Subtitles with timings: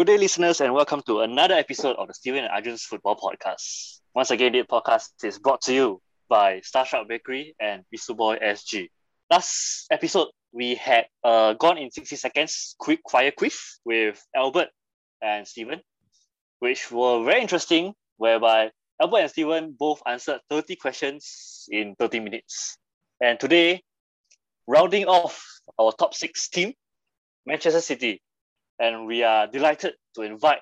[0.00, 3.98] Good day, listeners, and welcome to another episode of the Steven and Arjun's Football Podcast.
[4.14, 8.88] Once again, this podcast is brought to you by Starstruck Bakery and Misuboy SG.
[9.30, 14.68] Last episode, we had uh, gone in 60 seconds quick fire quiz with Albert
[15.20, 15.82] and Steven,
[16.60, 18.70] which were very interesting, whereby
[19.02, 22.78] Albert and Steven both answered 30 questions in 30 minutes.
[23.20, 23.82] And today,
[24.66, 25.44] rounding off
[25.78, 26.72] our top six team,
[27.44, 28.22] Manchester City,
[28.80, 30.58] and we are delighted to invite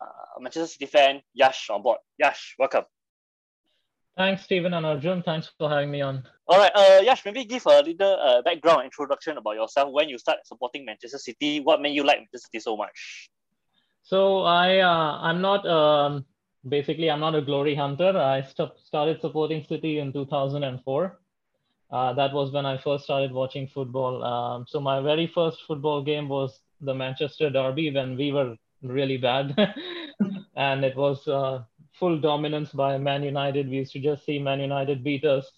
[0.00, 1.98] uh, Manchester City fan Yash on board.
[2.18, 2.84] Yash, welcome.
[4.16, 5.22] Thanks, Stephen and Arjun.
[5.22, 6.22] Thanks for having me on.
[6.46, 9.92] All right, uh, Yash, maybe give a little uh, background introduction about yourself.
[9.92, 13.30] When you started supporting Manchester City, what made you like Manchester City so much?
[14.02, 16.24] So I, uh, I'm not um,
[16.68, 18.16] basically I'm not a glory hunter.
[18.16, 21.18] I st- started supporting City in 2004.
[21.90, 24.22] Uh, that was when I first started watching football.
[24.24, 29.16] Um, so my very first football game was the Manchester Derby when we were really
[29.16, 29.54] bad,
[30.56, 31.64] and it was uh,
[31.98, 33.68] full dominance by Man United.
[33.68, 35.50] We used to just see Man United beat us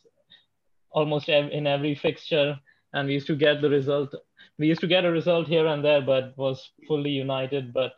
[0.92, 2.58] almost ev- in every fixture,
[2.92, 4.14] and we used to get the result.
[4.58, 7.72] We used to get a result here and there, but was fully united.
[7.72, 7.92] But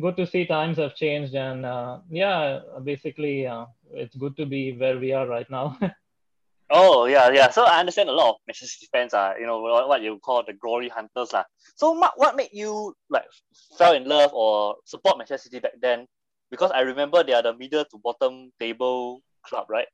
[0.00, 4.72] good to see times have changed, and uh, yeah, basically, uh, it's good to be
[4.76, 5.78] where we are right now.
[6.70, 7.50] Oh yeah, yeah.
[7.50, 10.44] So I understand a lot of Manchester City fans are, you know, what you call
[10.44, 11.44] the glory hunters lah.
[11.76, 13.24] So what what made you like
[13.78, 16.06] fell in love or support Manchester City back then?
[16.50, 19.88] Because I remember they are the middle to bottom table club, right?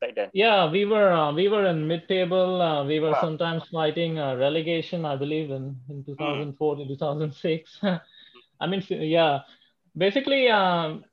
[0.00, 0.30] Back then.
[0.32, 2.60] Yeah, we were uh, we were in mid-table.
[2.60, 3.20] Uh, we were wow.
[3.20, 6.78] sometimes fighting uh, relegation, I believe, in in 2004 mm.
[6.78, 7.78] to 2006.
[8.60, 9.40] I mean, yeah,
[9.96, 11.04] basically, um,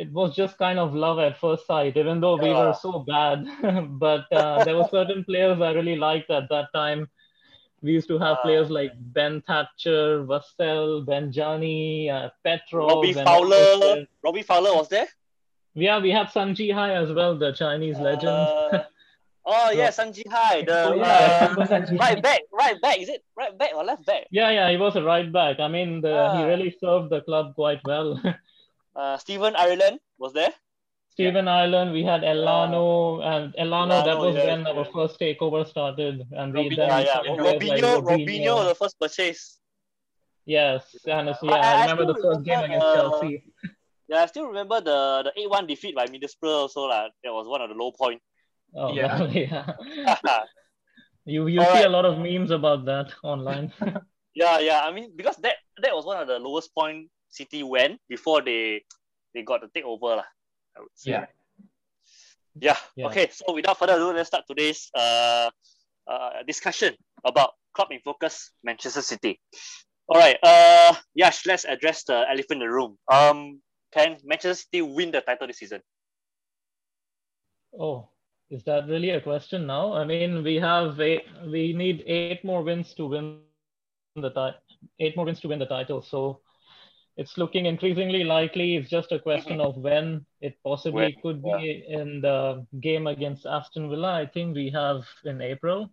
[0.00, 3.44] it was just kind of love at first sight, even though we were so bad.
[3.98, 7.08] but uh, there were certain players I really liked at that time.
[7.82, 12.88] We used to have uh, players like Ben Thatcher, Vassell, Benjani, uh, Petrov.
[12.88, 14.06] Robbie ben Fowler.
[14.24, 15.08] Robbie Fowler was there?
[15.74, 18.28] Yeah, we had Sun Jihai as well, the Chinese legend.
[18.28, 18.84] Uh,
[19.44, 21.54] oh yeah, Sun Jihai, the oh, yeah.
[21.58, 22.98] uh, right back, right back.
[22.98, 24.26] Is it right back or left back?
[24.30, 25.60] Yeah, yeah, he was a right back.
[25.60, 26.46] I mean, the, he ah.
[26.46, 28.18] really served the club quite well.
[29.00, 30.52] Uh, Stephen Ireland was there.
[31.08, 31.62] Stephen yeah.
[31.62, 34.72] Ireland, we had Elano, and Elano, that was yeah, when yeah.
[34.72, 36.22] our first takeover started.
[36.32, 37.20] And we then yeah, yeah.
[37.26, 39.58] Robinho, like Robinho, Robinho, the first purchase.
[40.46, 43.44] Yes, and yeah, I, I, remember the first game against Chelsea.
[44.10, 46.80] Yeah, I still remember the the 8-1 defeat by Middlesbrough also.
[46.90, 48.24] Like, that was one of the low points.
[48.74, 49.22] Oh, yeah.
[49.30, 49.70] yeah.
[51.24, 51.86] you you All see right.
[51.86, 53.72] a lot of memes about that online.
[54.34, 54.80] yeah, yeah.
[54.82, 58.84] I mean, because that that was one of the lowest point City went before they
[59.34, 60.18] they got the takeover.
[60.18, 60.28] Lah,
[60.76, 61.12] I would say.
[61.12, 61.26] Yeah.
[62.58, 62.76] yeah.
[62.96, 63.06] Yeah.
[63.06, 63.30] Okay.
[63.32, 65.50] So without further ado, let's start today's uh,
[66.06, 69.40] uh, discussion about club in focus Manchester City.
[70.08, 70.36] All right.
[70.42, 72.98] Uh, Yash, let's address the elephant in the room.
[73.10, 75.80] Um, can Manchester City win the title this season?
[77.78, 78.08] Oh,
[78.50, 79.92] is that really a question now?
[79.92, 83.42] I mean, we have eight, we need eight more wins to win
[84.16, 84.58] the title.
[84.98, 86.02] Eight more wins to win the title.
[86.02, 86.40] So
[87.20, 88.76] it's looking increasingly likely.
[88.76, 89.68] It's just a question mm-hmm.
[89.68, 92.00] of when it possibly when, could be yeah.
[92.00, 94.14] in the game against Aston Villa.
[94.14, 95.90] I think we have in April.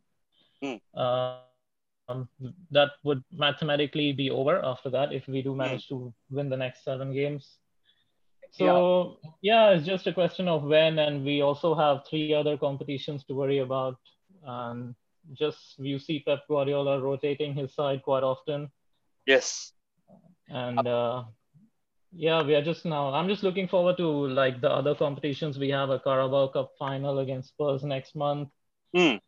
[0.63, 0.79] Mm.
[0.95, 2.29] Um,
[2.71, 5.57] that would mathematically be over after that if we do mm.
[5.57, 5.89] manage mm.
[5.89, 7.57] to win the next seven games.
[8.51, 9.31] So yeah.
[9.41, 13.33] yeah, it's just a question of when, and we also have three other competitions to
[13.33, 13.97] worry about.
[14.45, 14.95] And
[15.33, 18.71] just you see Pep Guardiola rotating his side quite often.
[19.25, 19.73] Yes
[20.49, 21.23] and uh,
[22.11, 25.59] yeah we are just now i'm just looking forward to like the other competitions.
[25.59, 28.49] We have a carabao cup final against spurs next month.
[28.95, 29.19] Mm.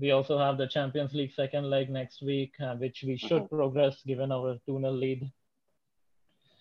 [0.00, 3.56] we also have the champions league second leg next week uh, which we should mm-hmm.
[3.56, 5.30] progress given our 2-0 lead.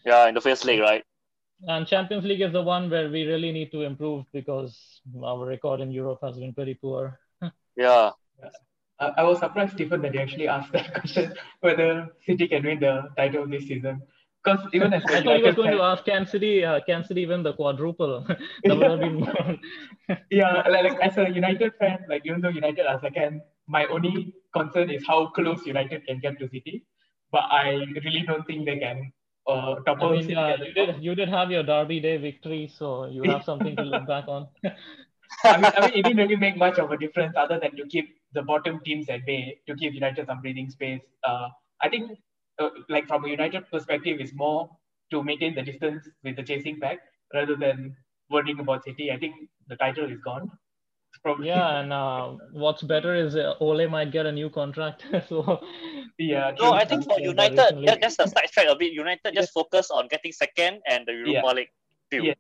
[0.06, 1.04] Yeah in the first leg right?
[1.68, 5.82] And champions league is the one where we really need to improve because our record
[5.82, 7.20] in europe has been pretty poor.
[7.76, 8.12] Yeah
[9.00, 13.10] I was surprised, Stephen, that you actually asked that question whether City can win the
[13.18, 14.02] title this season.
[14.44, 17.04] Because even as I thought you were going fan, to ask can City, uh, can
[17.04, 18.26] City win the quadruple?
[18.64, 19.60] that would have been
[20.32, 24.90] yeah, like, as a United fan, like even though United are second, my only concern
[24.90, 26.84] is how close United can get to City.
[27.32, 29.14] But I really don't think they can
[29.48, 33.24] topple I mean, yeah, you did you did have your Derby Day victory, so you
[33.24, 34.48] have something to look back on.
[35.46, 37.88] I mean, I mean, it didn't really make much of a difference other than to
[37.88, 41.02] keep the bottom teams at bay, to give United some breathing space.
[41.24, 41.48] Uh,
[41.82, 42.12] I think,
[42.60, 44.70] uh, like from a United perspective, it's more
[45.12, 47.00] to maintain the distance with the chasing pack
[47.34, 47.96] rather than
[48.30, 49.12] worrying about City.
[49.12, 49.36] I think
[49.68, 50.50] the title is gone.
[51.22, 55.06] Probably yeah, and uh, what's better is uh, Ole might get a new contract.
[55.30, 55.62] so
[56.18, 56.52] yeah.
[56.60, 56.74] No.
[56.74, 57.86] I think for United, recently.
[57.86, 58.92] that, that's the sidetrack a bit.
[58.92, 61.52] United just focus on getting second and the Europa Yeah.
[61.54, 61.70] League.
[62.10, 62.26] field.
[62.26, 62.38] Yes.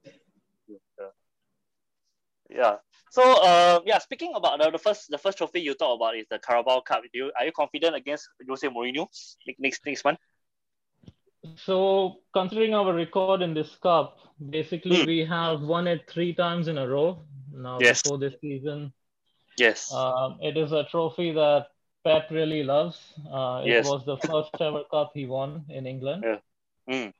[2.49, 2.75] Yeah.
[3.13, 3.99] So, uh, yeah.
[3.99, 7.03] Speaking about the, the first, the first trophy you talk about is the Carabao Cup.
[7.13, 9.05] Do you, are you confident against Jose Mourinho
[9.61, 10.17] next next, month?
[11.55, 14.17] So, considering our record in this cup,
[14.49, 15.05] basically Hmm.
[15.05, 17.21] we have won it three times in a row
[17.53, 18.01] now Yes.
[18.01, 18.91] before this season.
[19.59, 19.93] Yes.
[19.93, 21.67] Um, it is a trophy that
[22.03, 22.97] Pep really loves.
[23.29, 23.85] Uh, it Yes.
[23.85, 26.23] was the first ever cup he won in England.
[26.25, 26.39] Yeah.
[26.89, 27.13] Mm.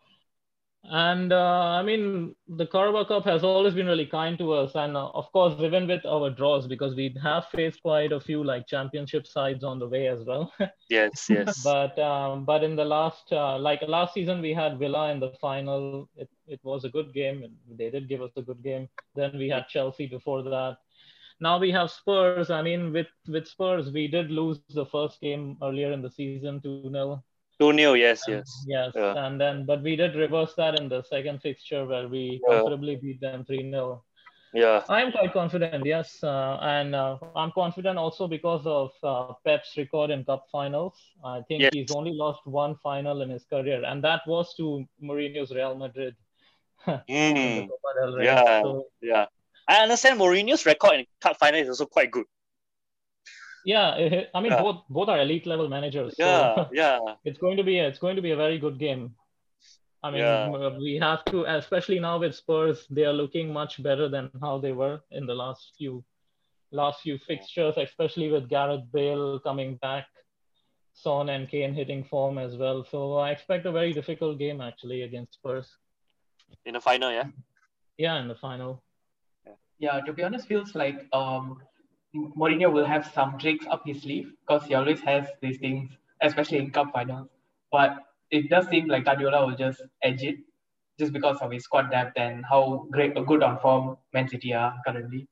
[0.85, 4.75] And uh, I mean, the Carabao Cup has always been really kind to us.
[4.75, 8.44] And uh, of course, even with our draws, because we have faced quite a few
[8.44, 10.51] like championship sides on the way as well.
[10.89, 11.30] Yes.
[11.30, 11.63] Yes.
[11.63, 15.31] but um, but in the last uh, like last season we had Villa in the
[15.41, 16.09] final.
[16.15, 17.44] It it was a good game.
[17.77, 18.89] They did give us a good game.
[19.15, 20.77] Then we had Chelsea before that.
[21.39, 22.50] Now we have Spurs.
[22.51, 26.62] I mean, with with Spurs, we did lose the first game earlier in the season
[26.62, 27.24] two 0
[27.59, 28.21] Two 0 Yes.
[28.27, 28.50] Yes.
[28.67, 29.25] Yes, Yeah.
[29.25, 32.55] and then but we did reverse that in the second fixture where we Yeah.
[32.55, 34.03] comfortably beat them three 0
[34.53, 34.83] Yeah.
[34.89, 40.11] I'm quite confident, yes, uh, and uh, I'm confident also because of uh, Pep's record
[40.11, 40.94] in cup finals.
[41.25, 41.71] I think Yes.
[41.73, 46.15] he's only lost one final in his career, and that was to Mourinho's Real Madrid
[47.09, 47.69] Mm.
[48.21, 48.61] Yeah.
[48.61, 49.25] So, Yeah.
[49.67, 52.25] I understand Mourinho's record in cup final is also quite good.
[53.65, 54.62] Yeah, it- I mean Yeah.
[54.62, 56.15] both both are elite level managers.
[56.18, 56.68] So Yeah.
[56.83, 57.15] Yeah.
[57.25, 59.15] it's going to be a, it's going to be a very good game.
[60.06, 60.77] I mean, Yeah.
[60.86, 64.74] we have to, especially now with Spurs, they are looking much better than how they
[64.74, 66.04] were in the last few
[66.71, 70.07] last few fixtures, especially with Gareth Bale coming back,
[70.94, 72.83] Son and Kane hitting form as well.
[72.83, 75.69] So I expect a very difficult game actually against Spurs.
[76.65, 77.27] In the final, yeah.
[77.98, 78.83] Yeah, in the final.
[79.80, 81.62] Yeah, to be honest, feels like um,
[82.15, 85.89] Mourinho will have some tricks up his sleeve because he always has these things,
[86.21, 87.27] especially in cup finals.
[87.71, 87.98] But
[88.30, 90.38] it does seem like Guardiola will just edge it,
[91.00, 94.75] just because of his squad depth and how great, good on form Man City are
[94.86, 95.27] currently.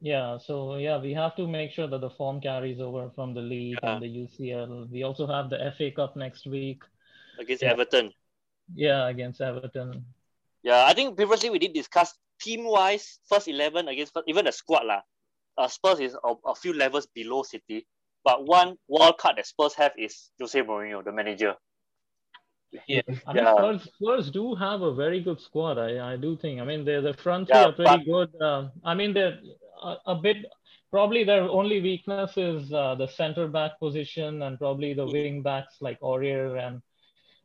[0.00, 3.40] Yeah, so yeah, we have to make sure that the form carries over from the
[3.40, 3.94] league Yeah.
[3.94, 4.90] and the UCL.
[4.90, 6.82] We also have the FA Cup next week.
[7.38, 7.70] Against Yeah.
[7.70, 8.12] Everton.
[8.74, 10.04] Yeah, against Everton.
[10.62, 14.52] Yeah, I think previously we did discuss team wise, first 11 against first, even the
[14.52, 14.86] squad.
[14.86, 15.02] lah.
[15.58, 17.86] Uh, Spurs is a, a few levels below City.
[18.24, 21.54] But one wild card that Spurs have is Jose Mourinho, the manager.
[22.88, 23.54] Yeah, I mean, Yeah.
[23.54, 25.76] Spurs, Spurs do have a very good squad.
[25.78, 26.60] I, I do think.
[26.60, 28.42] I mean, the the front three Yeah, are pretty but- good.
[28.42, 29.38] Uh, I mean, they're
[29.82, 30.38] a, a bit.
[30.90, 35.76] Probably their only weakness is uh, the center back position and probably the wing backs
[35.80, 36.80] like Aurier and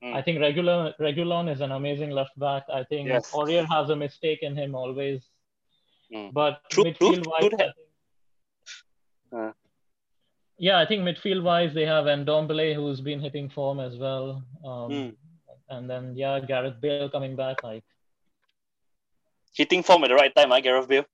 [0.04, 0.14] Mm.
[0.14, 2.62] I think Regular Reguilón is an amazing left back.
[2.72, 3.32] I think Yes.
[3.32, 5.24] Aurier has a mistake in him always.
[6.14, 6.34] Mm.
[6.34, 7.88] But True- midfield true- wise, true I that- think,
[9.32, 9.52] Uh.
[10.58, 14.44] yeah, I think midfield wise they have Ndombele who's been hitting form as well.
[14.66, 15.16] Um, Mm.
[15.70, 17.62] And then yeah, Gareth Bale coming back.
[17.62, 17.84] Like
[19.54, 21.06] Hitting form at the right time, huh, Gareth Bale?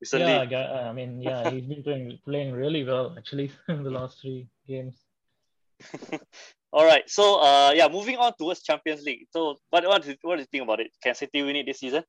[0.00, 0.48] Recently.
[0.50, 4.46] yeah, I mean yeah, he's been playing playing really well actually in the last three
[4.68, 4.94] games.
[6.72, 7.08] All right.
[7.08, 9.26] So, uh, yeah, moving on towards Champions League.
[9.30, 10.90] So, what, what, what do you think about it?
[11.02, 12.04] Can City win it this season?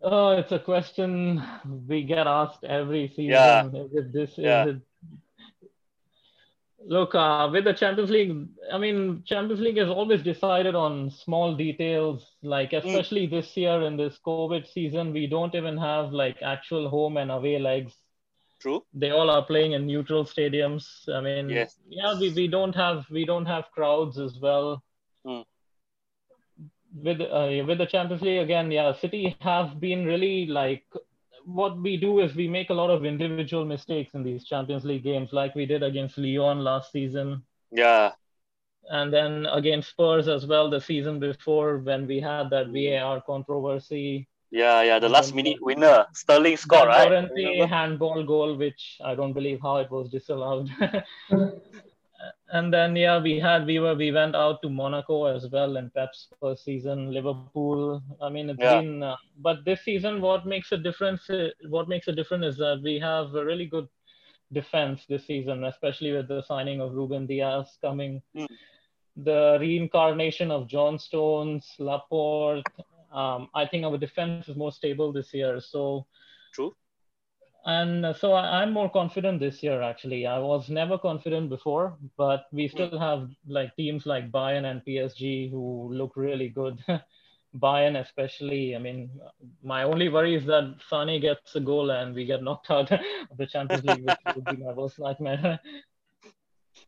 [0.00, 1.42] Oh, it's a question
[1.88, 3.30] we get asked every season.
[3.30, 3.66] Yeah.
[3.66, 4.38] Is it this?
[4.38, 4.66] Yeah.
[4.66, 4.82] Is it?
[6.86, 11.54] Look, uh, with the Champions League, I mean, Champions League is always decided on small
[11.56, 12.24] details.
[12.42, 12.78] Like, Mm.
[12.84, 17.30] especially this year in this COVID season, we don't even have like actual home and
[17.32, 17.94] away legs.
[18.60, 18.84] True.
[18.94, 20.86] They all are playing in neutral stadiums.
[21.08, 21.76] I mean, Yes.
[21.88, 24.82] yeah, we, we don't have we don't have crowds as well.
[25.26, 25.44] Mm.
[26.94, 30.84] With uh, with the Champions League again, yeah, City have been really like
[31.44, 35.02] what we do is we make a lot of individual mistakes in these Champions League
[35.02, 37.42] games, like we did against Lyon last season,
[37.72, 38.12] Yeah.
[38.90, 44.28] and then against Spurs as well the season before when we had that VAR controversy.
[44.50, 44.98] Yeah, yeah.
[44.98, 47.10] The last minute winner, Sterling scored, right?
[47.10, 47.66] Remember?
[47.66, 50.68] handball goal, which I don't believe how it was disallowed.
[52.52, 55.90] and then yeah, we had we were we went out to Monaco as well in
[55.90, 57.12] Pep's first season.
[57.12, 58.02] Liverpool.
[58.22, 58.80] I mean, it's Yeah.
[58.80, 59.02] been.
[59.02, 61.28] Uh, but this season, what makes a difference?
[61.30, 63.88] uh, What makes a difference is that we have a really good
[64.52, 68.22] defense this season, especially with the signing of Ruben Dias coming.
[68.36, 68.48] Mm.
[69.16, 72.64] the reincarnation of John Stones, Laporte.
[73.12, 75.60] Um, I think our defense is more stable this year.
[75.60, 76.06] So
[76.54, 76.72] True.
[77.68, 79.82] And so I, am more confident this year.
[79.82, 84.82] Actually, I was never confident before, but we still have like teams like Bayern and
[84.86, 86.82] PSG who look really good.
[87.58, 88.74] Bayern especially.
[88.74, 89.10] I mean,
[89.62, 92.90] my only worry is that Sane gets a goal and we get knocked out
[93.30, 95.60] of the Champions League, which would be my worst nightmare.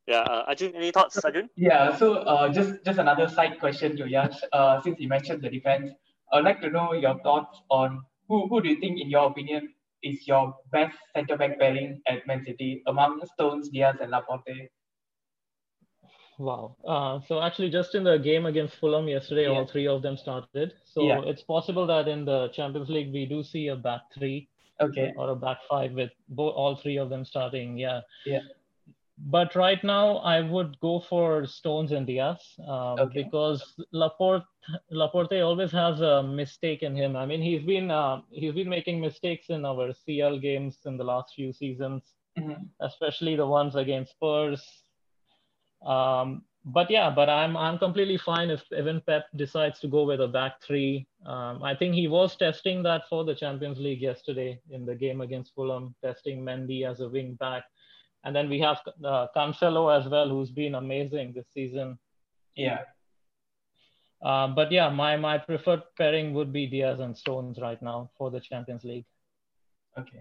[0.07, 1.51] Yeah, uh, Arjun, any thoughts, Arjun?
[1.57, 4.39] Yeah, so uh, just just another side question to Yash.
[4.53, 5.91] Uh, since you mentioned the defense,
[6.33, 9.75] I'd like to know your thoughts on who who do you think, in your opinion,
[10.03, 14.71] is your best centre back pairing at Man City among Stones, Dias, and Laporte?
[16.39, 16.77] Wow.
[16.89, 19.51] Uh, so actually, just in the game against Fulham yesterday, yeah.
[19.51, 20.73] all three of them started.
[20.87, 21.21] So yeah.
[21.25, 24.49] it's possible that in the Champions League we do see a back three,
[24.81, 27.77] okay, or a back five with both all three of them starting.
[27.77, 28.01] Yeah.
[28.25, 28.41] Yeah.
[29.27, 33.23] But right now, I would go for Stones and Dias um, okay.
[33.23, 33.63] because
[33.93, 34.45] Laporte
[34.91, 37.17] Laporte always has a mistake in him.
[37.17, 41.05] I mean, he's been uh, he's been making mistakes in our CL games in the
[41.05, 42.03] last few seasons,
[42.39, 42.63] mm-hmm.
[42.81, 44.63] especially the ones against Spurs
[45.83, 50.21] um, but yeah, but I'm I'm completely fine if even Pep decides to go with
[50.21, 51.07] a back three.
[51.25, 55.23] Um, I think he was testing that for the Champions League yesterday in the game
[55.23, 57.65] against Fulham, testing Mendy as a wing back,
[58.25, 61.99] and then we have uh, Cancelo as well, who's been amazing this season.
[62.55, 62.81] Yeah.
[64.23, 68.31] Uh, but yeah, my my preferred pairing would be Dias and Stones right now for
[68.31, 69.07] the Champions League.
[69.99, 70.21] Okay.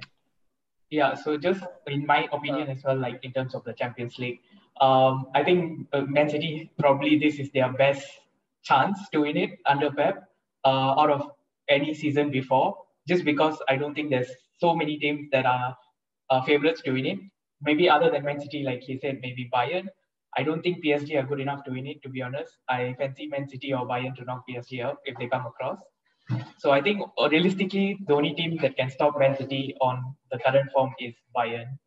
[0.89, 1.15] Yeah.
[1.15, 4.39] So just in my opinion as well, like in terms of the Champions League,
[4.79, 8.07] um, I think uh, Man City probably this is their best
[8.63, 10.29] chance to win it under Pep
[10.63, 11.31] uh, out of
[11.67, 12.77] any season before.
[13.07, 15.75] Just because I don't think there's so many teams that are
[16.29, 17.19] uh, favorites to win it.
[17.61, 19.87] Maybe other than Man City, like he said, maybe Bayern.
[20.37, 22.01] I don't think PSG are good enough to win it.
[22.03, 25.27] To be honest, I fancy Man City or Bayern to knock PSG out if they
[25.27, 25.79] come across.
[26.59, 30.37] So I think uh, realistically, the only team that can stop Man City on the
[30.39, 31.77] current form is Bayern.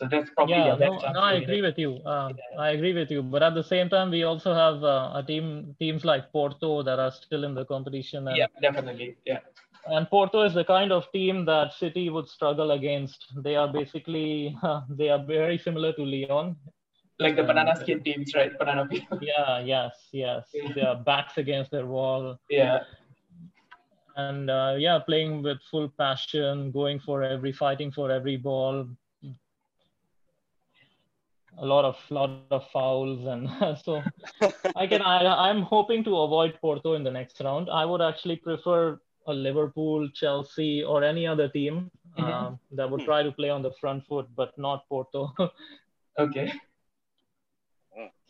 [0.00, 1.96] So that's probably yeah, no, no, I agree with you.
[2.06, 2.58] Uh, yeah.
[2.58, 3.22] I agree with you.
[3.22, 6.98] But at the same time, we also have uh, a team teams like Porto that
[6.98, 8.26] are still in the competition.
[8.26, 9.16] And, yeah, definitely.
[9.26, 9.40] Yeah.
[9.90, 13.26] And Porto is the kind of team that City would struggle against.
[13.36, 16.56] They are basically uh, they are very similar to Lyon.
[17.18, 18.58] Like the banana skin teams, right?
[18.58, 19.18] Banana people.
[19.22, 19.60] Yeah.
[19.60, 19.94] Yes.
[20.12, 20.48] Yes.
[20.54, 20.72] Yeah.
[20.74, 22.38] They are backs against their wall.
[22.48, 22.80] Yeah
[24.16, 28.86] and uh, yeah, playing with full passion, going for every, fighting for every ball,
[31.58, 33.48] a lot of lot of fouls and
[33.84, 34.02] so
[34.76, 37.68] I can I I'm hoping to avoid Porto in the next round.
[37.70, 38.98] I would actually prefer
[39.30, 42.24] a Liverpool, Chelsea, or any other team mm-hmm.
[42.24, 45.32] uh, that would try to play on the front foot, but not Porto.
[46.18, 46.52] okay.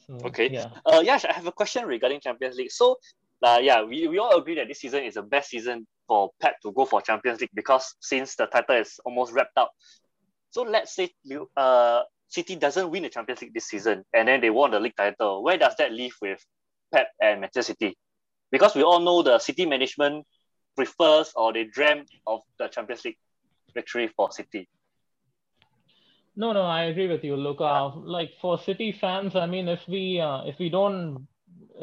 [0.07, 0.51] So, okay.
[0.51, 0.71] Yeah.
[0.85, 2.71] Uh, Yash, I have a question regarding Champions League.
[2.71, 2.99] So,
[3.43, 6.57] uh, yeah, we, we all agree that this season is the best season for Pep
[6.63, 9.71] to go for Champions League because since the title is almost wrapped up.
[10.51, 14.41] So let's say you uh City doesn't win the Champions League this season and then
[14.41, 16.45] they won the league title, where does that leave with
[16.93, 17.97] Pep and Manchester City?
[18.51, 20.27] Because we all know the City management
[20.81, 23.19] prefers or they dream of the Champions League
[23.75, 24.69] victory for City.
[26.37, 27.37] No, no, I agree with you.
[27.37, 27.93] Luca.
[28.17, 31.27] like for City fans, I mean, if we uh, if we don't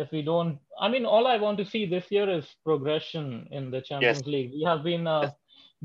[0.04, 3.72] if we don't, I mean, all I want to see this year is progression in
[3.72, 4.28] the Champions yes.
[4.28, 4.52] League.
[4.54, 5.32] We have been uh, yes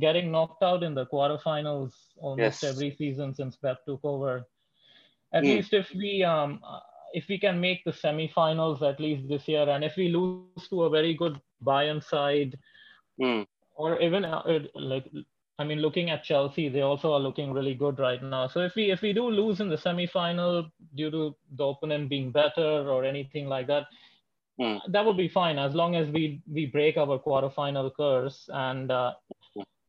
[0.01, 2.65] getting knocked out in the quarterfinals almost yes.
[2.65, 4.47] every season since Pep took over.
[5.33, 5.57] At mm.
[5.57, 6.61] least if we um
[7.13, 10.85] if we can make the semifinals at least this year, and if we lose to
[10.85, 12.59] a very good Bayern side,
[13.21, 13.47] mm.
[13.77, 14.43] or even uh,
[14.75, 15.07] like
[15.59, 18.49] I mean, looking at Chelsea, they also are looking really good right now.
[18.49, 22.33] So if we if we do lose in the semi-final due to the opponent being
[22.33, 23.87] better or anything like that,
[24.61, 24.81] mm.
[24.89, 29.13] that would be fine as long as we we break our quarterfinal curse and uh,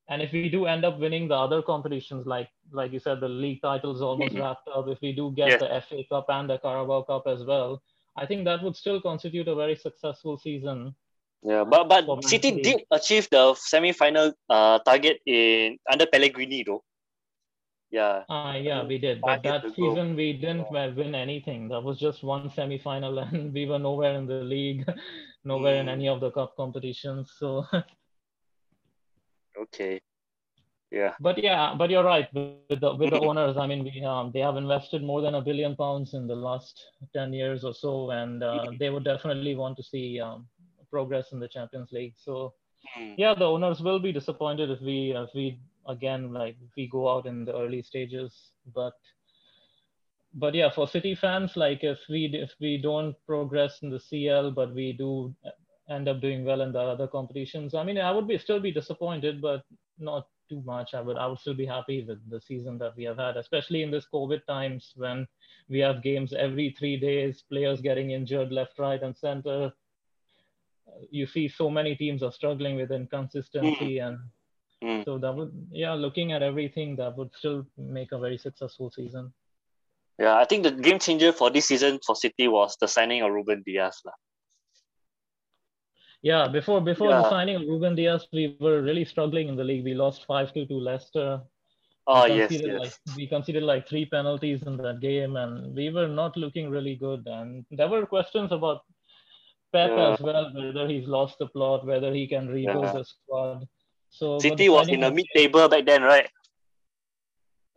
[0.10, 3.30] and if we do end up winning the other competitions, like like you said, the
[3.30, 4.44] league titles almost mm-hmm.
[4.44, 4.88] wrapped up.
[4.88, 7.82] If we do get the FA Cup and the Carabao Cup as well,
[8.18, 10.94] I think that would still constitute a very successful season.
[11.44, 16.84] Yeah, but but City did achieve the semi-final uh, target in under Pellegrini though.
[17.92, 18.24] Yeah.
[18.30, 19.22] Uh, yeah, we did.
[19.22, 20.88] But that season we didn't yeah.
[20.88, 21.68] win anything.
[21.68, 24.88] That was just one semi-final, and we were nowhere in the league,
[25.44, 25.82] nowhere mm.
[25.82, 27.34] in any of the cup competitions.
[27.38, 27.66] So
[29.60, 30.02] okay
[30.92, 34.32] yeah but yeah but you're right with the with the owners i mean we um,
[34.34, 36.84] they have invested more than a billion pounds in the last
[37.14, 40.48] 10 years or so and uh, they would definitely want to see um,
[40.96, 42.54] progress in the champions league so
[43.00, 43.14] mm.
[43.18, 45.46] yeah the owners will be disappointed if we if we
[45.96, 48.32] again like if we go out in the early stages
[48.74, 48.94] but
[50.34, 54.52] but yeah, for City fans, like if we if we don't progress in the CL,
[54.52, 55.34] but we do
[55.90, 58.72] end up doing well in the other competitions, I mean, I would be still be
[58.72, 59.64] disappointed, but
[60.00, 60.94] not too much.
[60.94, 63.84] I would I would still be happy with the season that we have had, especially
[63.84, 65.28] in this COVID times when
[65.70, 69.72] we have games every three days, players getting injured left, right, and center.
[71.10, 74.08] You see, so many teams are struggling with inconsistency, mm.
[74.08, 74.18] and
[74.84, 75.06] mm.
[75.06, 79.34] so that would yeah, looking at everything, that would still make a very successful season.
[80.20, 83.32] Yeah, I think the game changer for this season for City was the signing of
[83.32, 84.02] Ruben Dias.
[84.06, 84.12] La.
[86.22, 87.22] Yeah, before before yeah.
[87.22, 89.84] the signing of Ruben Dias, we were really struggling in the league.
[89.84, 91.42] We lost five to two Leicester.
[92.06, 92.80] Oh yes, yes.
[92.80, 96.96] Like, we conceded like three penalties in that game, and we were not looking really
[96.96, 97.28] good.
[97.28, 98.82] And there were questions about
[99.74, 100.14] Pep yeah.
[100.14, 102.94] as well, whether he's lost the plot, whether he can rebuild yeah.
[102.94, 103.68] the squad.
[104.10, 106.30] So City was in the mid-table back then, right?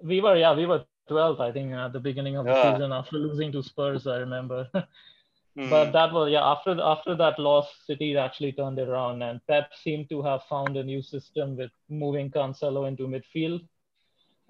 [0.02, 3.16] We were, yeah, we were 12th, I think, at the beginning of the season after
[3.16, 4.06] losing to Spurs.
[4.06, 4.68] I remember.
[4.74, 5.70] mm.
[5.70, 6.44] But that was yeah.
[6.44, 10.84] After after that loss, City actually turned around, and Pep seemed to have found a
[10.84, 13.60] new system with moving Cancelo into midfield,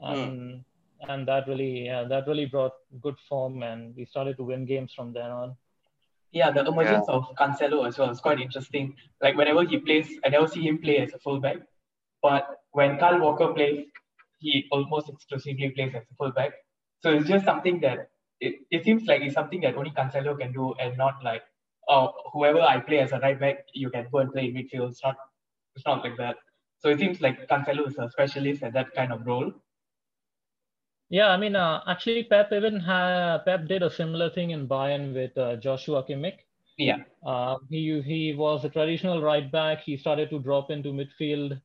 [0.00, 0.12] hmm.
[0.12, 0.64] and mm.
[1.08, 4.92] and that really yeah, that really brought good form, and we started to win games
[4.94, 5.56] from then on.
[6.32, 7.14] Yeah, the emergence yeah.
[7.14, 8.94] of Cancelo as well is quite interesting.
[9.22, 11.58] Like whenever he plays, I never see him play as a fullback,
[12.22, 13.86] but when Carl Walker plays,
[14.38, 16.52] he almost exclusively plays as a fullback.
[17.00, 20.52] So it's just something that it, it seems like it's something that only Cancelo can
[20.52, 21.42] do and not like
[21.88, 24.90] oh whoever I play as a right back, you can go and play in midfield.
[24.90, 25.16] It's not
[25.74, 26.36] it's not like that.
[26.78, 29.52] So it seems like Cancelo is a specialist at that kind of role.
[31.08, 35.14] Yeah, I mean, uh, actually, Pep even had Pep did a similar thing in Bayern
[35.14, 36.38] with uh, Joshua Kimmich.
[36.78, 36.98] Yeah.
[37.24, 39.82] Uh, he he was a traditional right back.
[39.82, 41.60] He started to drop into midfield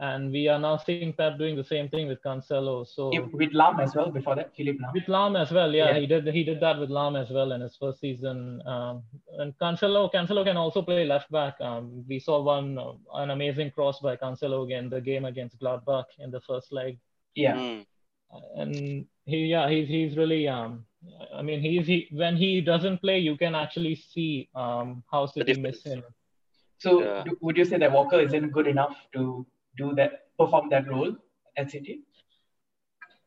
[0.00, 2.86] and we are now seeing Pep doing the same thing with Cancelo.
[2.86, 4.94] So with Lahm as well before that, Philipp Lahm.
[4.94, 7.52] With Lahm as well, yeah, yeah, he did he did that with Lahm as well
[7.52, 8.62] in his first season.
[8.66, 9.02] Um,
[9.38, 11.60] and Cancelo Cancelo can also play left back.
[11.60, 16.06] Um, we saw one uh, an amazing cross by Cancelo again the game against Gladbach
[16.18, 16.98] in the first leg.
[17.34, 17.56] Yeah.
[17.56, 17.86] Mm.
[18.56, 20.84] And he yeah he's he's really um
[21.34, 25.54] I mean he's he when he doesn't play you can actually see um how City
[25.54, 26.02] miss him.
[26.78, 27.24] So yeah.
[27.40, 31.16] would you say that Walker isn't good enough to do that, perform that role
[31.56, 32.02] at City?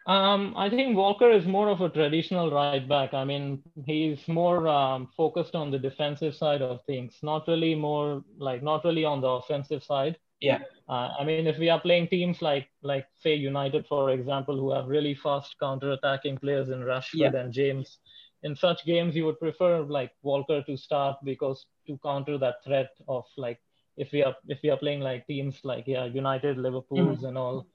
[0.08, 3.14] Um, I think Walker is more of a traditional right back.
[3.14, 8.24] I mean, he's more um, focused on the defensive side of things, not really more
[8.38, 10.18] like not really on the offensive side.
[10.42, 10.60] Yeah.
[10.90, 14.72] Uh, I mean, if we are playing teams like like say United, for example, who
[14.72, 17.36] have really fast counter-attacking players in Rashford yeah.
[17.36, 18.00] and James,
[18.44, 22.90] in such games you would prefer like Walker to start because to counter that threat
[23.08, 23.60] of like
[23.98, 27.28] if we are if we are playing like teams like yeah United, Liverpool's mm-hmm.
[27.28, 27.68] and all.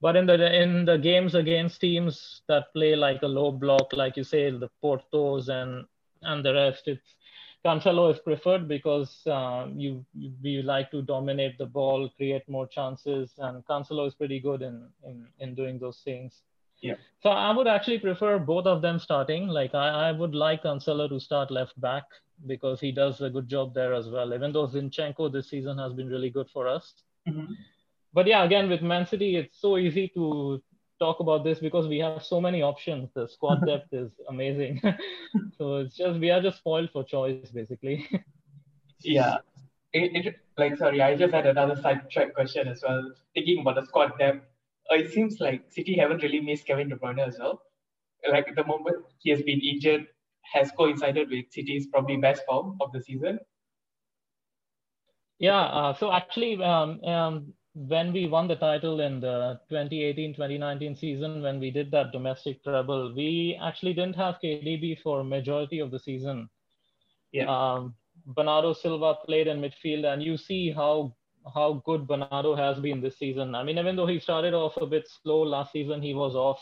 [0.00, 4.16] But in the in the games against teams that play like a low block, like
[4.16, 5.84] you say, the Portos and
[6.22, 7.14] and the rest, it's
[7.64, 12.66] Cancelo is preferred because uh, you, you you like to dominate the ball, create more
[12.66, 16.42] chances, and Cancelo is pretty good in in in doing those things.
[16.80, 16.94] Yeah.
[17.20, 19.48] So I would actually prefer both of them starting.
[19.48, 22.04] Like I, I would like Cancelo to start left back
[22.46, 24.32] because he does a good job there as well.
[24.32, 26.94] Even though Zinchenko this season has been really good for us.
[27.28, 27.52] Mm-hmm.
[28.14, 30.62] But yeah, again with Man City, it's so easy to
[30.98, 33.10] talk about this because we have so many options.
[33.14, 34.80] The squad depth is amazing.
[35.58, 38.08] so it's just we are just spoiled for choice basically.
[39.02, 39.38] yeah.
[39.92, 43.10] It, it, like sorry, I just had another side track question as well.
[43.34, 44.44] Thinking about the squad depth,
[44.90, 47.62] uh, it seems like City haven't really missed Kevin De Bruyne as well.
[48.30, 50.06] Like the moment he has been injured,
[50.52, 53.38] has coincided with City's probably best form of the season.
[55.38, 57.52] Yeah, uh, so actually, um, um,
[57.86, 63.14] when we won the title in the 2018-2019 season, when we did that domestic treble,
[63.14, 66.48] we actually didn't have KDB for majority of the season.
[67.30, 67.46] Yeah.
[67.46, 67.94] Um,
[68.26, 71.14] Bernardo Silva played in midfield, and you see how
[71.54, 73.54] how good Bernardo has been this season.
[73.54, 76.60] I mean, even though he started off a bit slow last season, he was off,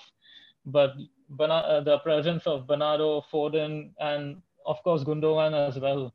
[0.66, 0.92] but
[1.40, 6.12] uh, the presence of Bernardo, Foden, and of course Gundogan as well.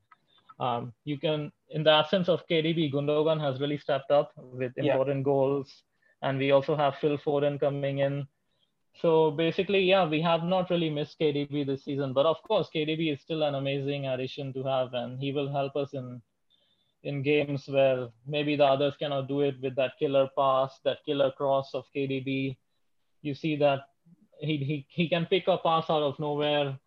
[0.59, 5.19] Um, you can, in the absence of KDB, Gundogan has really stepped up with important
[5.19, 5.23] yeah.
[5.23, 5.84] goals,
[6.21, 8.27] and we also have Phil Foden coming in.
[9.01, 13.13] So basically, yeah, we have not really missed KDB this season, but of course, KDB
[13.13, 16.21] is still an amazing addition to have, and he will help us in
[17.03, 21.31] in games where maybe the others cannot do it with that killer pass, that killer
[21.31, 22.57] cross of KDB.
[23.23, 23.81] You see that
[24.39, 26.77] he, he, he can pick a pass out of nowhere,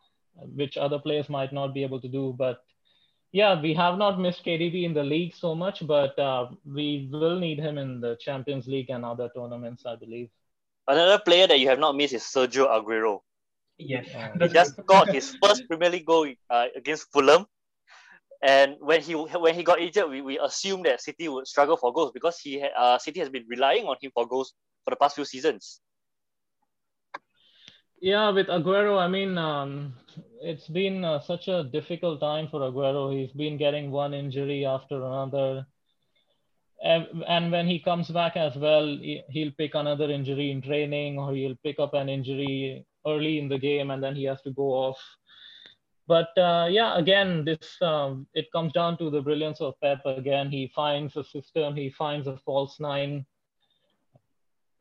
[0.55, 2.35] which other players might not be able to do.
[2.39, 2.63] But
[3.35, 7.41] yeah, we have not missed KDB in the league so much, but uh, we will
[7.41, 10.31] need him in the Champions League and other tournaments, I believe.
[10.87, 13.23] Another player that you have not missed is Sergio Aguero.
[13.77, 14.07] Yes.
[14.41, 17.47] He just got his first Premier League goal uh, against Fulham.
[18.41, 21.93] And when he when he got injured, we, we assumed that City would struggle for
[21.93, 25.17] goals because he uh, City has been relying on him for goals for the past
[25.17, 25.81] few seasons.
[28.01, 29.95] Yeah, with Aguero, I mean, um,
[30.43, 33.13] it's been uh, such a difficult time for Aguero.
[33.19, 35.67] He's been getting one injury after another.
[36.83, 38.99] And, when he comes back as well,
[39.31, 43.59] he'll pick another injury in training or he'll pick up an injury early in the
[43.59, 44.99] game and then he has to go off.
[46.07, 50.01] But uh, yeah, again, this um, it comes down to the brilliance of Pep.
[50.05, 53.25] Again, he finds a system, he finds a false nine.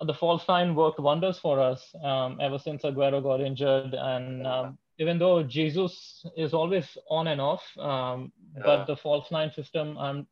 [0.05, 4.77] The false nine worked wonders for us um, ever since Aguero got injured, and um,
[4.99, 8.63] even though Jesus is always on and off, um, yeah.
[8.65, 10.27] but the false nine system, I'm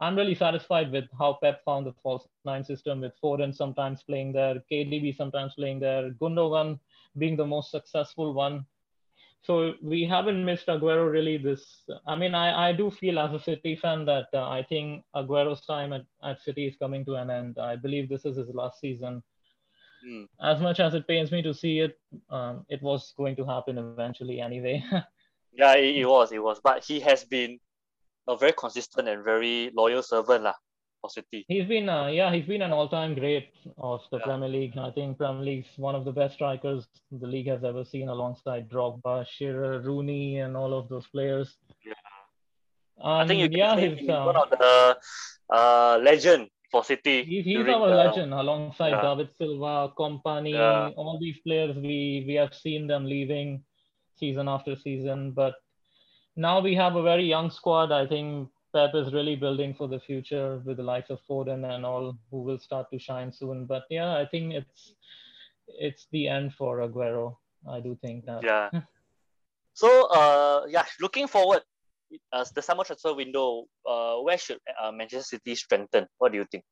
[0.00, 4.32] I'm really satisfied with how Pep found the false nine system with Foden sometimes playing
[4.32, 6.78] there, KDB sometimes playing there, Gundogan
[7.16, 8.64] being the most successful one.
[9.42, 11.84] So we haven't missed Aguero really this.
[12.06, 15.64] I mean, I, I do feel as a City fan that uh, I think Aguero's
[15.64, 17.58] time at, at City is coming to an end.
[17.58, 19.22] I believe this is his last season.
[20.06, 20.26] Mm.
[20.42, 21.98] As much as it pains me to see it,
[22.30, 24.84] um, it was going to happen eventually anyway.
[25.52, 26.60] yeah, it, it was, it was.
[26.62, 27.58] But he has been
[28.28, 30.54] a very consistent and very loyal servant lah
[31.30, 34.24] He's been, uh, yeah, he's been an all-time great of the yeah.
[34.24, 34.76] Premier League.
[34.76, 38.68] I think Premier League's one of the best strikers the league has ever seen, alongside
[38.68, 41.56] Drogba, Shearer, Rooney, and all of those players.
[41.86, 41.94] Yeah.
[43.02, 44.96] I think you can yeah, say he's uh, one of the
[45.54, 47.24] uh, legend for City.
[47.24, 49.02] He's, he's our the, legend alongside yeah.
[49.02, 50.90] David Silva, Kompany, yeah.
[50.96, 51.76] all these players.
[51.76, 53.62] We we have seen them leaving
[54.16, 55.54] season after season, but
[56.36, 57.92] now we have a very young squad.
[57.92, 61.86] I think Pep is really building for the future with the likes of Foden and
[61.86, 63.66] all who will start to shine soon.
[63.66, 64.94] But yeah, I think it's
[65.66, 67.36] it's the end for Aguero.
[67.68, 68.42] I do think that.
[68.42, 68.70] Yeah.
[69.72, 71.62] so uh yeah, looking forward,
[72.32, 76.06] as the summer transfer window, uh, where should uh, Manchester City strengthen?
[76.18, 76.64] What do you think?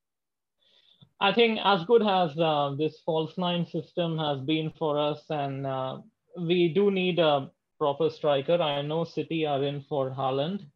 [1.21, 5.67] I think as good as uh, this false nine system has been for us, and
[5.67, 5.99] uh,
[6.39, 8.61] we do need a proper striker.
[8.61, 10.67] I know City are in for Haaland.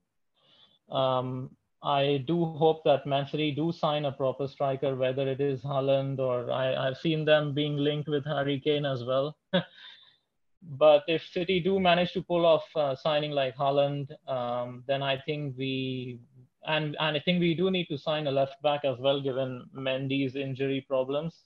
[0.91, 1.51] Um,
[1.83, 6.19] I do hope that Man City do sign a proper striker, whether it is Haaland
[6.19, 9.37] or I, I've seen them being linked with Harry Kane as well.
[10.63, 15.19] but if City do manage to pull off uh, signing like Haaland, um, then I
[15.25, 16.19] think we
[16.67, 19.65] and and I think we do need to sign a left back as well, given
[19.75, 21.45] Mendy's injury problems.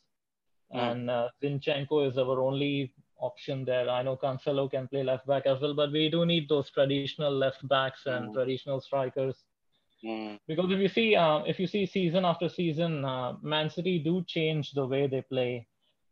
[0.75, 0.93] Mm.
[0.93, 3.89] And uh, Zinchenko is our only option there.
[3.89, 7.33] I know Cancelo can play left back as well, but we do need those traditional
[7.33, 8.35] left backs and mm.
[8.35, 9.45] traditional strikers.
[10.05, 10.39] Mm.
[10.47, 14.23] Because if you see, uh, if you see season after season, uh, Man City do
[14.27, 15.67] change the way they play.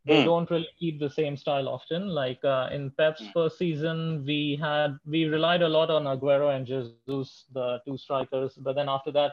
[0.04, 0.24] They mm.
[0.24, 2.08] don't really keep the same style often.
[2.08, 3.32] Like uh, in Pep's mm.
[3.32, 8.54] first season, we had we relied a lot on Aguero and Jesus, the two strikers.
[8.54, 9.32] But then after that,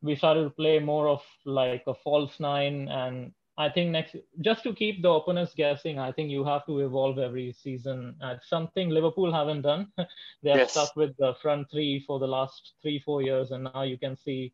[0.00, 4.64] we started to play more of like a false nine and I think next, just
[4.64, 8.16] to keep the opponents guessing, I think you have to evolve every season.
[8.20, 9.92] It's something Liverpool haven't done.
[10.42, 10.72] they are yes.
[10.72, 14.16] stuck with the front three for the last three, four years, and now you can
[14.16, 14.52] see,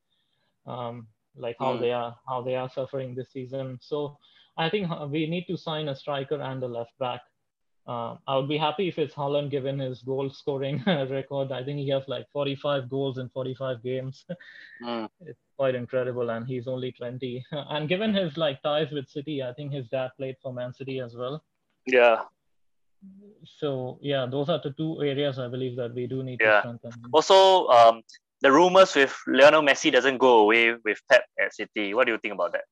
[0.66, 1.80] um, like how mm.
[1.80, 3.78] they are, how they are suffering this season.
[3.80, 4.18] So
[4.58, 7.22] I think we need to sign a striker and a left back.
[7.86, 11.50] Uh, I would be happy if it's Haaland, given his goal scoring record.
[11.50, 14.24] I think he has like 45 goals in 45 games.
[14.82, 15.10] Mm.
[15.26, 17.44] It's quite incredible, and he's only 20.
[17.52, 21.00] and given his like ties with City, I think his dad played for Man City
[21.00, 21.44] as well.
[21.86, 22.22] Yeah.
[23.44, 26.52] So yeah, those are the two areas I believe that we do need yeah.
[26.52, 26.92] to strengthen.
[27.12, 28.00] Also, um,
[28.40, 31.92] the rumors with Lionel Messi doesn't go away with Pep at City.
[31.92, 32.64] What do you think about that?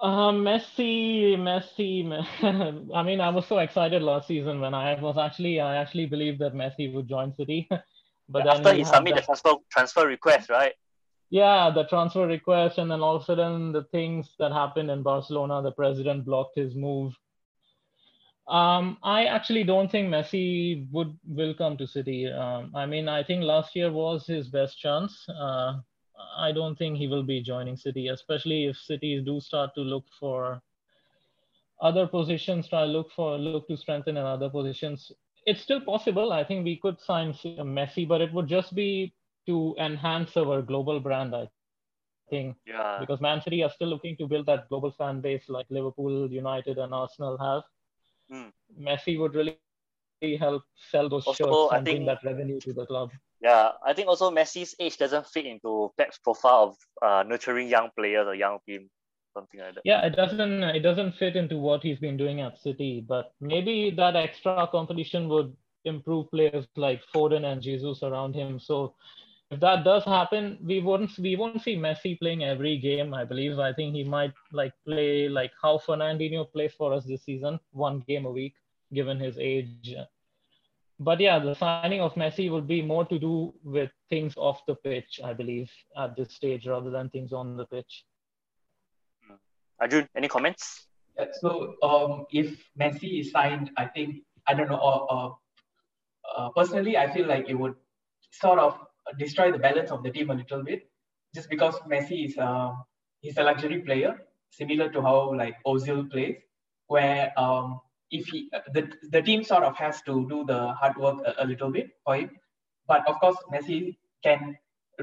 [0.00, 2.04] Uh, Messi, Messi.
[2.94, 6.40] I mean, I was so excited last season when I was actually, I actually believed
[6.40, 7.68] that Messi would join City.
[8.28, 10.74] but after he submitted the transfer transfer request, right?
[11.30, 15.02] yeah, the transfer request, and then all of a sudden the things that happened in
[15.02, 17.12] Barcelona, the president blocked his move.
[18.46, 22.30] Um, I actually don't think Messi would will come to City.
[22.30, 25.26] Um, I mean, I think last year was his best chance.
[25.28, 25.78] Uh,
[26.36, 30.04] I don't think he will be joining City, especially if cities do start to look
[30.18, 30.62] for
[31.80, 35.12] other positions, try look for look to strengthen in other positions.
[35.46, 36.32] It's still possible.
[36.32, 39.12] I think we could sign Messi, but it would just be
[39.46, 41.48] to enhance our global brand, I
[42.30, 42.56] think.
[42.66, 42.98] Yeah.
[43.00, 46.78] Because Man City are still looking to build that global fan base like Liverpool, United,
[46.78, 47.62] and Arsenal have.
[48.32, 48.52] Mm.
[48.80, 49.58] Messi would really
[50.22, 53.10] help sell those also, shirts and bring that revenue to the club.
[53.40, 57.90] Yeah, I think also Messi's age doesn't fit into Pep's profile of uh, nurturing young
[57.96, 58.88] players or young team.
[59.34, 59.82] something like that.
[59.84, 63.92] Yeah, it doesn't it doesn't fit into what he's been doing at City, but maybe
[63.96, 68.58] that extra competition would improve players like Foden and Jesus around him.
[68.58, 68.94] So
[69.50, 73.12] if that does happen, we won't we won't see Messi playing every game.
[73.12, 73.58] I believe.
[73.58, 78.00] I think he might like play like how Fernandinho plays for us this season, one
[78.08, 78.54] game a week,
[78.92, 79.94] given his age.
[81.00, 84.76] But yeah, the signing of Messi will be more to do with things off the
[84.76, 88.04] pitch, I believe, at this stage, rather than things on the pitch.
[89.80, 90.86] Arjun, any comments?
[91.18, 94.78] Yeah, so um, if Messi is signed, I think I don't know.
[94.78, 95.30] Uh, uh,
[96.36, 97.74] uh, personally, I feel like it would
[98.30, 98.78] sort of
[99.18, 100.90] destroy the balance of the team a little bit,
[101.34, 102.72] just because Messi is uh,
[103.20, 106.36] he's a luxury player, similar to how like Ozil plays,
[106.86, 107.80] where um,
[108.18, 108.40] if he
[108.76, 108.82] the,
[109.14, 112.16] the team sort of has to do the hard work a, a little bit for
[112.16, 112.30] him,
[112.86, 114.56] but of course Messi can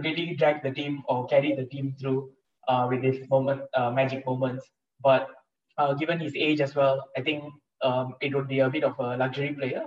[0.05, 2.19] really drag the team or carry the team through
[2.67, 4.65] uh, with his moment uh, magic moments.
[5.03, 5.27] But
[5.77, 7.43] uh, given his age as well, I think
[7.81, 9.85] um, it would be a bit of a luxury player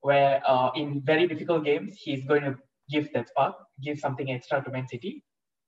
[0.00, 2.56] where uh, in very difficult games he's going to
[2.90, 5.22] give that spark, give something extra to Man City.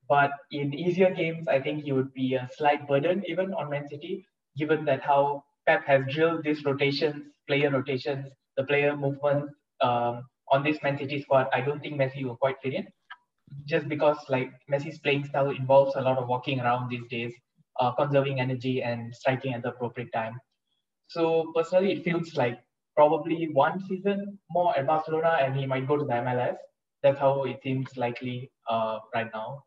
[0.09, 3.88] But in easier games, I think he would be a slight burden even on Man
[3.88, 4.25] City,
[4.57, 8.26] given that how Pep has drilled these rotations, player rotations,
[8.57, 9.50] the player movement
[9.83, 11.48] um, on this Man City squad.
[11.52, 12.88] I don't think Messi will quite fit in,
[13.66, 17.35] just because like Messi's playing style involves a lot of walking around these days,
[17.81, 20.40] uh, conserving energy and striking at the appropriate time.
[21.09, 22.59] So personally, it feels like
[22.96, 26.57] probably one season more at Barcelona and he might go to the MLS.
[27.02, 29.64] That's how it seems likely uh, right now.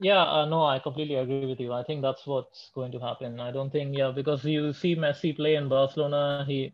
[0.00, 1.72] Yeah, uh, no, I completely agree with you.
[1.72, 3.40] I think that's what's going to happen.
[3.40, 6.72] I don't think, yeah, because you see Messi play in Barcelona, he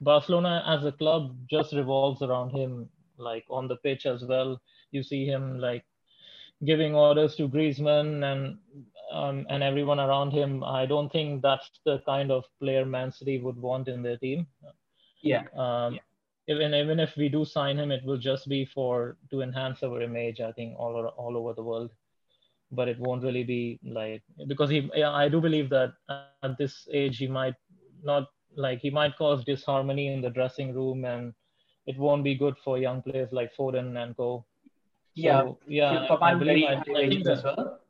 [0.00, 4.60] Barcelona as a club just revolves around him, like on the pitch as well.
[4.92, 5.84] You see him like
[6.64, 8.58] giving orders to Griezmann and
[9.12, 10.62] um, and everyone around him.
[10.64, 14.46] I don't think that's the kind of player Man City would want in their team.
[15.22, 15.42] Yeah.
[15.56, 16.00] Um, Yeah.
[16.48, 20.00] Even even if we do sign him, it will just be for to enhance our
[20.02, 20.40] image.
[20.40, 21.90] I think all all over the world,
[22.72, 24.90] but it won't really be like because he.
[24.94, 25.92] Yeah, I do believe that
[26.42, 27.54] at this age he might
[28.02, 31.32] not like he might cause disharmony in the dressing room and
[31.86, 34.44] it won't be good for young players like Foden and co.
[35.14, 35.42] Yeah.
[35.42, 37.80] So, yeah, he'll I command very believe high wages as well.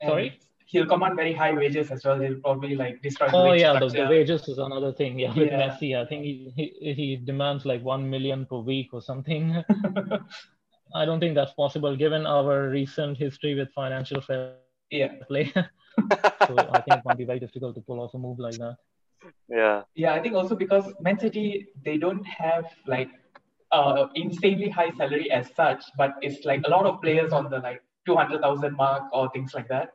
[0.00, 0.38] And Sorry?
[0.66, 2.18] He'll command very high wages as well.
[2.20, 5.18] He'll probably like destroy the Oh yeah, the, the wages is another thing.
[5.18, 5.68] Yeah, with Yeah.
[5.68, 9.62] Messi, I think he, he he demands like one million per week or something.
[10.92, 14.56] I don't think that's possible given our recent history with financial fair
[14.90, 15.12] yeah.
[15.28, 15.52] play.
[15.54, 18.76] so I think it might be very difficult to pull off a move like that.
[19.48, 19.82] Yeah.
[19.94, 23.08] Yeah, I think also because Man City they don't have like
[23.72, 27.58] uh insanely high salary as such, but it's like a lot of players on the
[27.58, 29.90] like two hundred thousand mark or things like that.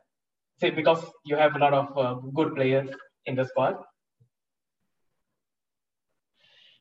[0.59, 2.89] Say because you have a lot of uh, good players
[3.25, 3.77] in the squad.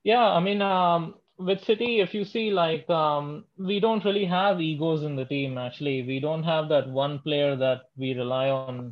[0.02, 4.60] Yeah, I mean, um, with City, if you see, like, um, we don't really have
[4.60, 5.58] egos in the team.
[5.58, 8.82] Actually, we don't have that one player that we rely on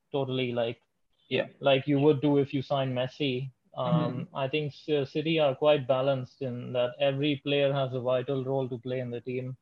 [0.00, 0.68] totally, like,
[1.28, 1.46] Yeah.
[1.60, 3.50] like you would do if you sign Messi.
[3.76, 8.68] Um, I think City are quite balanced in that every player has a vital role
[8.68, 9.56] to play in the team.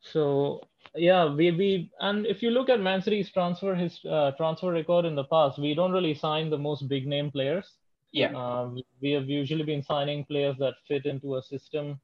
[0.00, 0.60] So
[0.94, 5.04] yeah, we we and if you look at Man City's transfer his uh, transfer record
[5.04, 7.79] in the past, we don't really sign the most big name players.
[8.12, 8.36] Yeah.
[8.36, 8.70] Uh,
[9.00, 12.00] we have usually been signing players that fit into a system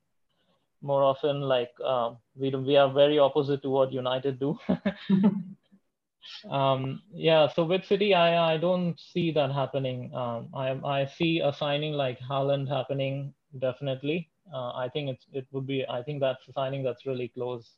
[0.82, 1.40] more often.
[1.40, 4.58] Like uh, we we are very opposite to what United do.
[6.50, 10.14] um, yeah, so with City, I I don't see that happening.
[10.14, 14.30] Um, I I see a signing like Haaland happening definitely.
[14.52, 17.68] Uh, I think it's it would be I think that's a signing that's really close.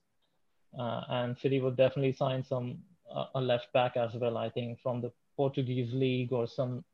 [0.79, 2.79] Uh, and City would definitely sign some
[3.15, 4.37] uh, a left back as well.
[4.37, 6.85] I think from the Portuguese league or some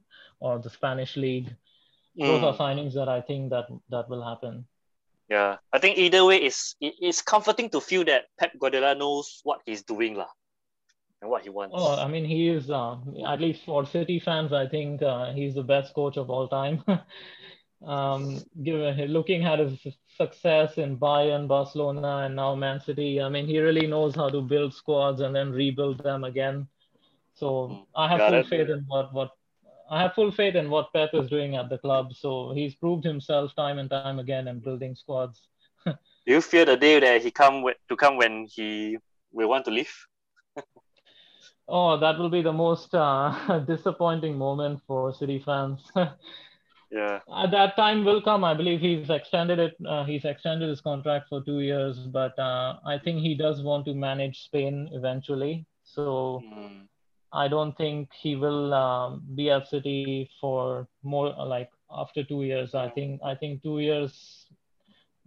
[0.44, 1.56] or the Spanish league.
[2.24, 4.66] Those are Mm, signings that I think that that will happen.
[5.28, 5.58] yeah.
[5.72, 9.60] I think either way, it's it, it's comforting to feel that Pep Guardiola knows what
[9.66, 10.30] he's doing lah,
[11.22, 11.72] and what he wants.
[11.72, 14.52] Oh, I mean, he is uh, at least for City fans.
[14.52, 16.82] I think uh, he's the best coach of all time.
[17.86, 19.78] um, given looking at his
[20.16, 24.42] success in Bayern, Barcelona, and now Man City, I mean, he really knows how to
[24.42, 26.62] build squads and then rebuild them again.
[27.34, 28.46] So Mm, I have got full it.
[28.46, 29.30] faith in what what
[29.90, 32.12] I have full faith in what Pep is doing at the club.
[32.14, 35.36] So he's proved himself time and time again in building squads.
[36.26, 38.98] Do you fear the day that he come with, to come when he
[39.32, 39.94] will want to leave?
[41.68, 45.80] Oh, that will be the most uh, disappointing moment for City fans.
[46.90, 47.20] Yeah.
[47.28, 48.44] Uh, that time will come.
[48.44, 49.76] I believe he's extended it.
[49.86, 53.86] Uh, he's extended his contract for two years, but uh, I think he does want
[53.86, 55.66] to manage Spain eventually.
[55.84, 56.88] So Mm,
[57.34, 62.74] I don't think he will um, be at City for more like after two years.
[62.74, 64.46] I think I think two years,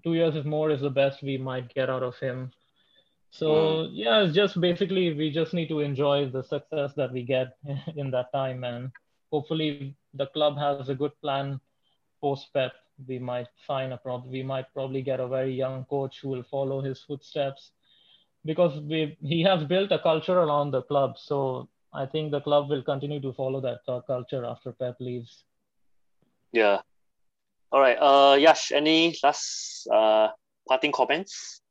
[0.04, 2.52] two years is more is the best we might get out of him.
[3.32, 3.89] So mm.
[3.91, 7.58] yeah, it's just basically we just need to enjoy the success that we get
[7.98, 8.89] in that time, and
[9.30, 11.60] hopefully the club has a good plan
[12.22, 12.72] post Pep.
[13.06, 16.43] We might find a prob- we might probably get a very young coach who will
[16.43, 17.72] follow his footsteps
[18.46, 21.17] because we he has built a culture around the club.
[21.17, 25.43] So I think the club will continue to follow that culture after Pep leaves.
[26.52, 26.82] Yeah.
[27.71, 27.97] All right.
[27.97, 30.30] Uh, Yash, any last uh
[30.67, 31.62] parting comments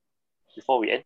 [0.54, 1.04] before we end?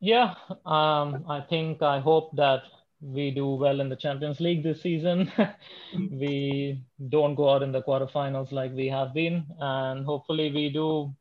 [0.00, 0.34] Yeah.
[0.64, 2.62] Um, I think I hope that
[3.00, 5.30] we do well in the Champions League this season.
[6.10, 11.14] we don't go out in the quarterfinals like we have been, and hopefully we do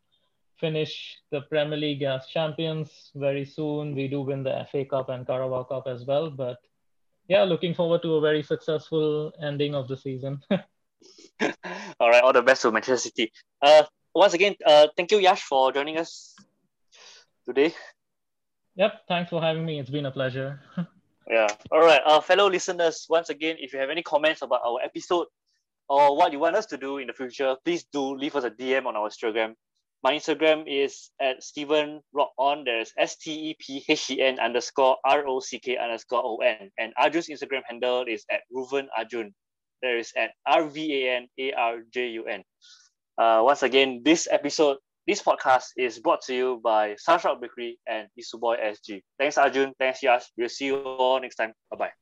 [0.60, 3.93] finish the Premier League as champions very soon.
[3.93, 6.60] We do win the FA Cup and Carabao Cup as well, but
[7.27, 10.41] yeah, looking forward to a very successful ending of the season.
[11.99, 13.31] all right, all the best to Manchester City.
[13.61, 13.83] Uh,
[14.13, 16.35] once again, uh, thank you, Yash, for joining us
[17.45, 17.73] today.
[18.75, 19.79] Yep, thanks for having me.
[19.79, 20.59] It's been a pleasure.
[21.29, 21.47] yeah.
[21.71, 23.05] All right, uh, fellow listeners.
[23.09, 25.27] Once again, if you have any comments about our episode
[25.89, 28.51] or what you want us to do in the future, please do leave us a
[28.51, 29.55] DM on our Instagram.
[30.06, 32.63] My Instagram is at Stephen Rock On.
[32.63, 36.38] There's S T E P H E N underscore R O C K underscore O
[36.46, 36.70] N.
[36.78, 39.34] And Arjun's Instagram handle is at Ruven Arjun.
[39.82, 42.44] There is at R V A N A R J U N.
[43.18, 48.08] Uh, once again, this episode, this podcast is brought to you by Starshop Bakery and
[48.13, 49.02] Isuboy SG.
[49.18, 49.74] Thanks, Arjun.
[49.80, 50.30] Thanks, Yash.
[50.38, 51.54] We'll see you all next time.
[51.72, 51.96] Bye bye.